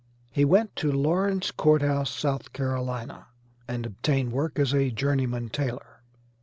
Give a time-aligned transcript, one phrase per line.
[0.31, 3.27] He went to Lauren's Court House, South Carolina,
[3.67, 6.01] and obtained work as a journeyman tailor.